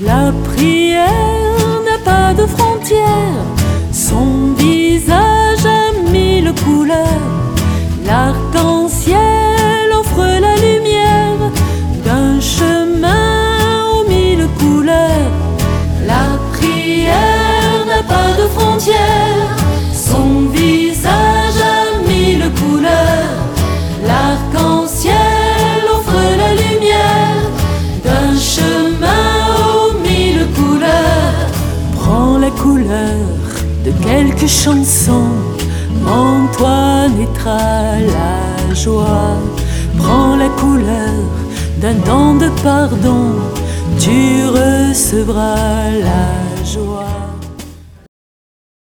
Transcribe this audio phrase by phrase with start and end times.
[0.00, 3.44] La prière n'a pas de frontières,
[3.92, 7.04] son visage a mille couleurs.
[8.06, 11.50] L'arc-en-ciel offre la lumière
[12.04, 15.32] d'un chemin aux mille couleurs.
[16.06, 19.37] La prière n'a pas de frontières.
[33.84, 35.36] de quelques chansons.
[36.06, 39.36] Antoine étra la joie,
[39.98, 41.14] prends la couleur
[41.80, 43.34] d'un temps de pardon,
[43.98, 47.37] tu recevras la joie.